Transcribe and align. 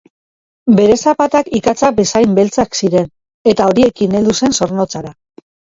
Bere 0.79 0.95
zapatak 1.03 1.51
ikatza 1.59 1.91
bezain 2.01 2.35
beltzak 2.41 2.81
ziren 2.83 3.09
eta 3.55 3.71
horiekin 3.73 4.21
heldu 4.21 4.39
zen 4.43 4.61
Zornotzara. 4.63 5.19